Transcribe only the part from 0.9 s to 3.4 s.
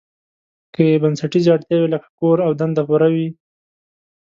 بنسټیزې اړتیاوې لکه کور او دنده پوره وي.